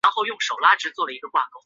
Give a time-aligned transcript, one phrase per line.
[0.01, 1.51] 种族跟宗教原因已不再是问题。